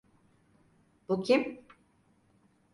Bu 1.09 1.21
kim? 1.23 1.65